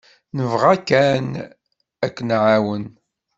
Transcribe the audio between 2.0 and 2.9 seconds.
ad k-nɛawen.